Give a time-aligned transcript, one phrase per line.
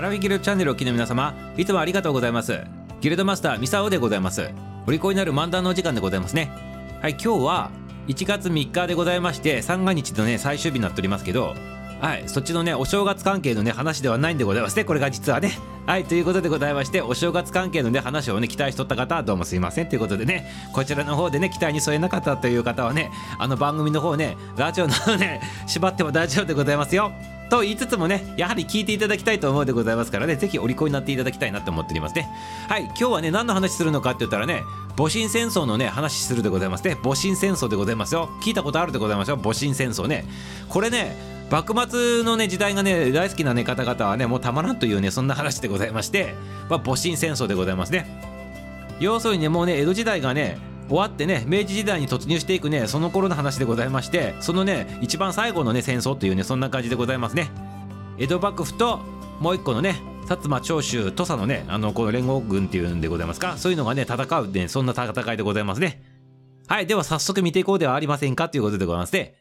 [0.00, 2.58] アラフィギルドチャンネルをお聞きの皆様いつもありがとうございます。
[3.02, 4.48] ギルドマスターミサオでございます。
[4.86, 6.50] お利口になる漫談のお時間でございますね。
[7.02, 7.70] はい今日は
[8.08, 11.54] 1月3日でございまして三が日のね最終日になっておりますけど
[12.00, 14.86] はいそっちのねお正月関係のね話ではないんでございますね。
[14.86, 15.58] これが実はね。
[15.84, 19.86] はいということでございましてお正月関係のね話をね期待しとった方はどうもすいません。
[19.90, 27.12] ということでねこちらの方でね期待に添えなかったという方はねあの番組の方ねラジオのね縛っても大丈夫でございますよ。
[27.50, 32.28] と言いつつもねやはり聞いていただきたいと思うでございますからねぜひお利口になっていただきたいなと思っておりますね。
[32.68, 34.62] はい今日はね何の話するのかって言ったらね
[34.96, 36.96] 戊辰戦争のね話するでございますね。
[37.02, 38.30] 戊辰戦争でございますよ。
[38.42, 39.36] 聞いたことあるでございますよ。
[39.36, 40.24] 戊辰戦争ね。
[40.68, 41.16] これね
[41.50, 46.34] 幕末のね時代がね大好きなね方々はねもうたまらんというねそんな話でございまして、
[46.68, 48.06] まあ、戊辰戦争でございますね。
[49.00, 57.48] 要するにねもうね江戸時代がね終わってね明治時代に突入していくねその頃の話でございましてそのね一番最後のね戦争というねそんな感じでございますね。
[58.18, 58.98] 江戸幕府と
[59.38, 63.56] もう一個のね薩摩長州土佐のねあのこの連合軍っていうんでございますか？
[63.56, 66.02] そういうのがね戦うねそんな戦いでございますね。
[66.66, 69.36] はいでは早速見ていこうではありませんかということでございますね。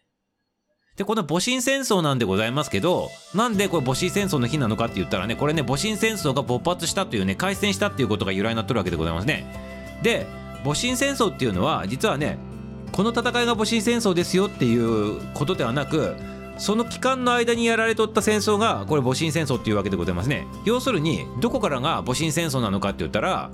[0.98, 10.00] でこの戊辰戦争なんでございますけどなんでこれ戊辰戦争の日なのかって言ったらねこれね戊辰戦争が勃発したというね開戦したっていうことが由来になってるわけでございますね。
[10.04, 10.28] で
[10.64, 12.38] 戊辰戦争っていうのは実はね
[12.92, 16.16] この戦いが戊辰戦争ですよっていうことではなく
[16.58, 20.46] その期間の間にやられとった戦争がこれ戊辰戦争っていうわけでございますね。
[20.66, 23.50] 要するにどこからが戊辰戦争なのかって言ったら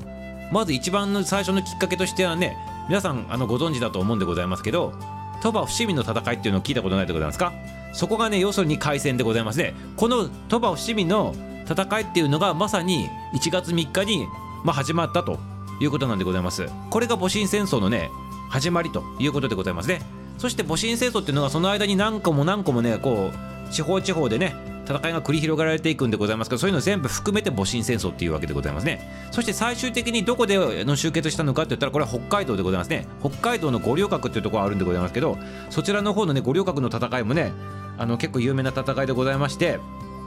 [0.51, 4.93] まず一番の最初のきっかけとしてはね皆さんあのご存知だと思うんでございますけど
[5.41, 7.53] 鳥羽伏見の戦いっていうのを聞いたことないでございますか？
[7.93, 9.75] そこがね要するに開戦でございますね。
[9.95, 11.35] この鳥羽伏見の
[11.69, 14.27] 戦いっていうのがまさに1月3日に、
[14.63, 15.39] まあ、始まったと。
[15.79, 16.67] いうことなんでございます。
[16.89, 18.09] これが戊辰戦争のね
[18.49, 20.01] 始まりということでございますね。
[20.37, 24.55] そして戊辰戦争っていうのがその間に何個も何個もねこう地方地方でね
[24.87, 29.01] 戦いが繰り広げられていくんでございますけどそういうの全部含めて戊辰戦争っていうわけでございますね。
[29.31, 35.37] そして最終的にどこでの集結したのかって言ったらこれは北海道でございますね北海道の五稜郭っていうところがあるんでございますけど
[35.69, 37.51] そちらの方のね五稜郭の戦いもね
[37.97, 39.79] あの結構有名な戦いでございまして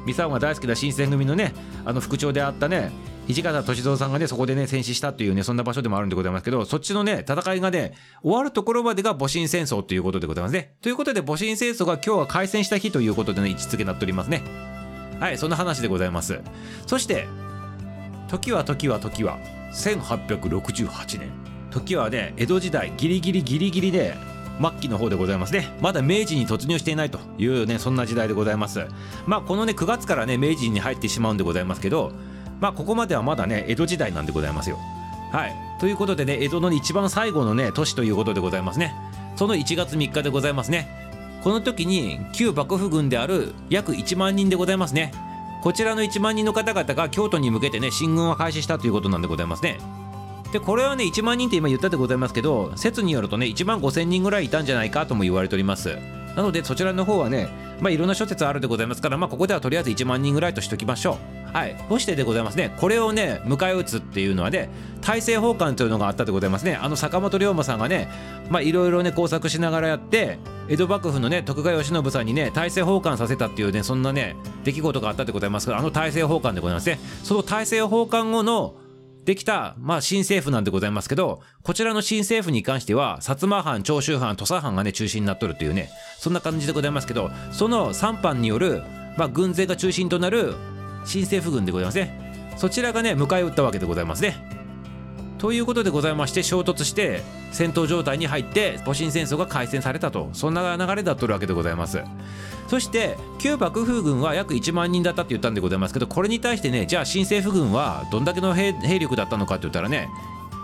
[0.06, 1.53] ミサオが大好きな新選組のね
[1.84, 2.91] あの副長であったね
[3.28, 10.75] 土方歳三さんがねそこでね戦死したっていうねそんな場所でもあるんでございますけどそっちのね戦いがね終わるところまでが戊辰戦争ということでございますね。
[10.81, 14.43] ということで戊辰戦争が今日は開戦した日ということでね位置づけになっておりますね。
[15.21, 16.41] はいそんな話でございます。
[16.87, 17.27] そして
[18.28, 19.39] 時は時は時は
[19.72, 21.31] 1868年。
[21.71, 24.15] 時はね江戸時代ギリギリギリギリで
[24.60, 25.77] 末期の方でございますね。
[25.81, 28.87] まだ明治に突入していないというねそんな時代でございます。
[29.27, 32.12] まあこのね9月からね明治に入ってしまうんでございますけど
[32.60, 34.78] まあここまではまだね江戸時代なんでございますよ。
[35.32, 35.54] はい。
[35.80, 38.94] ということでね江戸の一番最後のね都市ということでございますね。
[39.36, 40.88] その1月3日でございますね。
[41.42, 45.12] この時に旧幕府軍である約1万人でございますね。
[45.62, 49.78] こちらの1万人の方々が京都に向けてね進軍を開始したということなんでございますね。
[50.52, 55.97] でこれはね1万人って今言ったでございますけど説によるとね1万5000人ぐらいいたんじゃないかとも言われております。
[56.38, 57.49] なのでそちらの方はね
[57.81, 61.19] まあいろんな諸説あるでございますからまあここではとりあえず1万人ぐらいとしておきましょ
[61.50, 61.53] う。
[61.53, 61.76] はい。
[61.88, 62.72] そしてでございますね。
[62.78, 66.77] これをね迎え撃つっていうのはね大政奉還というのがあったでございますね。
[66.77, 68.09] あの坂本龍馬さんがね
[68.50, 70.38] まあいろいろね工作しながらやって
[70.69, 77.00] 江戸幕府のね徳川慶喜さんにね大政奉還させたっていうねそんなね出来事があったでございますからあの大政奉還でございますね。
[77.25, 78.75] その大政奉還後の
[79.28, 88.83] できた、まあ、新政府なんでございますけど、こちらの新政府に関しては、薩摩藩、長州藩、土佐藩がね、中心になっとるというね、そんな感じでございますけど、その3藩による、
[89.19, 90.55] まあ、軍勢が中心となる
[91.05, 92.55] 新政府軍でございますね。
[92.56, 94.57] そちらがね、迎え撃ったわけでございますね。
[95.38, 97.22] ということでございまして衝突して
[97.53, 102.03] 戦闘状態に入って戊辰戦争が開戦されたとそんな流れだっとるわけでございます
[102.69, 110.09] そして旧幕府軍は約1万人だったって言ったんでございますけどこれに対してねじゃあ新政府軍はどんだけの兵力だったのかって言ったらね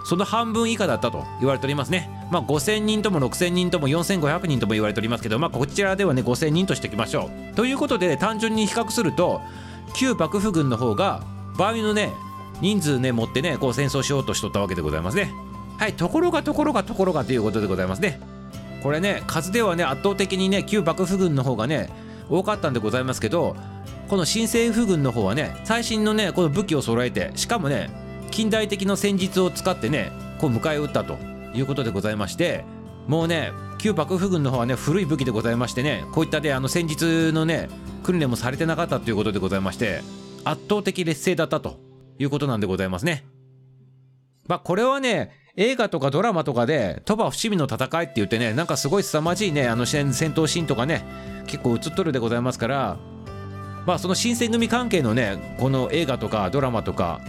[0.04, 2.10] その半分以下だったと言われておりますね。
[2.30, 7.54] まあ、5000人とも6000人とも4500人とも言われておりますけど、まあ、こちらではね5000人としておきましょう。
[7.56, 9.40] ということで単純に比較すると
[9.94, 11.22] 旧幕府軍の方が
[11.56, 12.12] 場合のね
[12.60, 15.32] 人数ね持ってねこう戦争しようとしとったわけでございますね。
[15.78, 18.20] はいところがところがところがということでございますね。
[18.82, 21.88] これね数ではね圧倒的にね旧幕府軍の方がね
[22.28, 23.56] 多かったんでございますけど
[24.08, 27.90] この新政府軍の方はね最新のねこの武器を揃えてしかもね
[28.30, 31.16] 近代的な戦術を使ってねこう迎え撃ったと
[31.54, 32.64] いうことでございまして
[33.08, 37.68] もうね旧幕府軍の方はね古い武器でございましてねこういったねあの戦術のね
[38.02, 40.02] 訓練もされてなかったということでございまして
[40.44, 41.83] 圧倒的劣勢だったと。
[42.18, 43.24] いうことなんでございますね。
[44.46, 51.04] まあこれはね映画とかドラマとかで鳥羽伏見の戦いって言ってねなんかすごい凄まじいねあの戦闘シーンとかね
[51.46, 52.98] 結構映っとるでございますから
[53.86, 57.20] まあその新選組関係のねこの映画とかドラマとか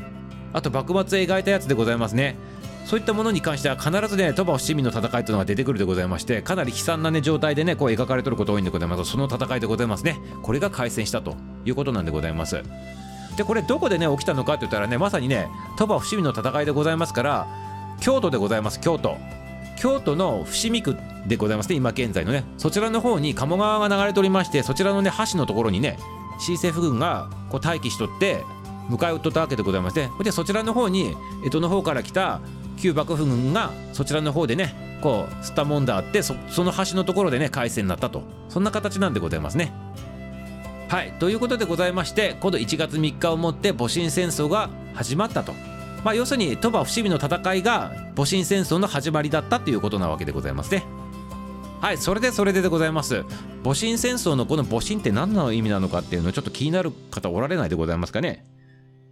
[0.54, 2.36] あと幕末描いたやつでございますね。
[2.86, 9.10] そういったものに関しては必ずね鳥羽伏見の戦いというのが出てくるでございましてかなり悲惨なね状態でねこう描かれてること多いんでございます。
[9.10, 10.20] その戦いでございますね。
[10.44, 11.36] これが開戦したと
[11.66, 12.62] いうことなんでございます。
[13.36, 17.48] でこれどこでね起きたのかって言ったらねまさにね鳥羽伏見の戦いでございますから
[18.00, 19.18] 京都でございます京都。
[19.78, 20.98] 京都の伏見区
[21.28, 22.46] でございますね今現在のね。
[22.58, 25.98] そちらの方に鴨川が流れておりましてそちらのね橋のところにね
[26.40, 28.44] 新政府軍がこう待機しとって
[28.90, 31.16] 迎え撃っとったわけでございましてでそちらの方に
[31.46, 32.40] 江戸の方から来た
[32.78, 38.24] 旧幕府軍がそちらの方でねこう吸ったもんだあってその橋のところでね開戦になったと。
[38.50, 39.74] そんな形なんでございますね。
[40.88, 45.54] はいということでございまして今度1月3日をもって戊辰戦争が始まったと。
[46.04, 50.84] まあ、要するに鳥羽伏見の戦いが戊辰戦争の始まりだったということなわけでございますね。
[51.82, 53.26] はいそれでそれででございます
[53.64, 58.46] 戊辰戦争のこの戊辰って何の意味なのかっていうのをちょっと気になる方おられないでございますかね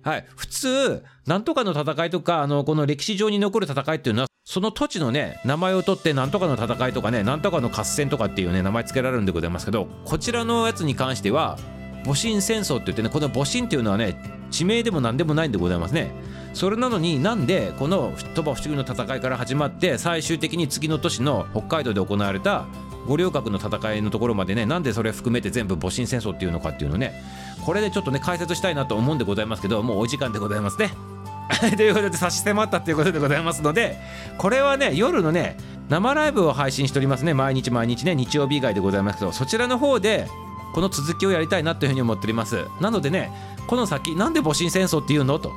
[0.04, 0.26] はい。
[0.36, 11.58] 普通、なんとかの戦いとか、あの、この歴史上に残る戦いっていうのは、その土地のね、名前を取って、なんとかの戦いとかね、なんとかの合戦とかっていうね、名前付けられるんでございますけど、こちらのやつに関しては、
[12.06, 16.12] 戊辰戦争って言ってね、この戊辰っていうのはね、地名でも何でもないんでございますね。
[16.54, 22.68] それなのになんでこの鳥羽伏見の戦いから始まって最終的に次の年の北海道で行われた
[23.08, 27.14] 五稜郭の戦いのところまでねなんでそれ含めて全部戊辰戦争っていうのかっていうのね
[27.66, 30.92] これでちょっとね解説したいなと思うんでございますけどもうお時間でございますね。
[31.76, 34.00] ということで差し迫ったということでございますので
[34.38, 35.58] これはね夜のね
[35.90, 37.34] 生ライブを配信しておりますね。
[37.34, 40.28] 毎日毎日ね日曜日以外でございますけどそちらの方で
[40.74, 42.66] この続きをやりたいなというふうに思っております。
[42.80, 43.32] なのでね
[43.68, 45.38] この先なんで戊辰戦争っていうの？
[45.40, 45.52] と。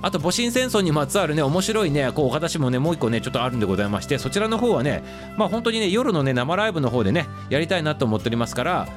[0.00, 5.02] あと戊辰戦争にまつわるね面白いねこうお話もねもう一個ねちょっとあるんでございましてそちらの方はね
[5.36, 8.88] まあ本当にね夜のね生ライブの方でねやりたいなと思っておりますから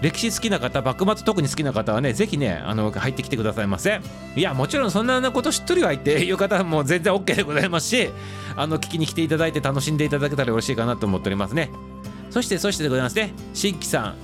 [0.00, 4.00] 歴史好きな方幕末特に好きな方はねぜひねあの入ってきてくださいませ。
[4.34, 8.08] いやもちろんそんなこと知っとるわいって いう方も全然 OK でございますし
[8.56, 11.70] あの聞きに来ていただいて楽しんでいただけたらよろしいかなと思っておりますね。
[12.30, 13.34] そしてそしてでございますね。
[13.52, 14.14] 新規さん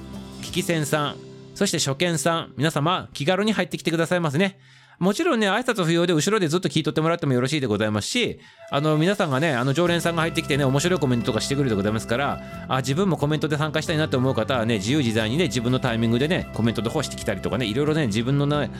[0.42, 1.16] 聞き戦さん
[1.54, 4.58] そして初見さん皆様気軽に入ってきてくださいますね。
[4.98, 8.40] もちろんね、挨拶不要で後ろでずっと聞いとってもらってもよろしいでございますし、
[8.70, 18.70] あの、皆さんがね、あの、常連さんが入ってきてね、面白いコメントとかしてくるでございますから、あ、自分もコメントで参加したいなと思う方はね、自由自在にね、自分のタイミングでね、コメントで干してきたりとかね、いろいろね、自分のね、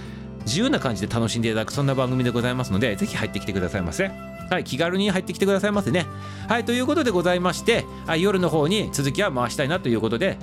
[0.46, 4.10] 自由な感じで楽しんでいただく、そんな番組でございますので、ぜひ入ってきてくださいませ。
[4.48, 6.06] はい、気軽に入ってきてくださいませね。
[6.48, 7.84] はい、ということでございまして、
[8.18, 10.38] 夜の方に続きは回したいなということで、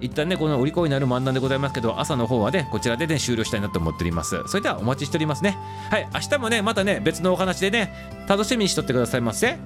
[0.00, 4.42] 一旦ねこの売り子になる漫談でございますけど朝の方はねこちらでね終了したいなと思っております。
[4.46, 5.58] それではお待ちしておりますね。
[5.90, 9.58] はい明日もねまたね別のお話でね楽しみにしとってくださいませ。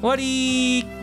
[0.00, 1.01] 終わり